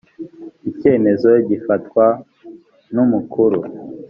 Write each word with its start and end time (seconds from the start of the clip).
icyemezo 0.69 1.29
gifatwa 1.49 2.05
numukuru. 2.93 3.59